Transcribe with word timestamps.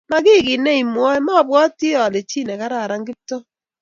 mo 0.09 0.17
kiy 0.25 0.41
kiit 0.45 0.61
neimwoe, 0.63 1.17
mobwoti 1.27 1.89
ale 2.03 2.19
chii 2.29 2.47
nekararan 2.47 3.05
Kiptoo 3.07 3.43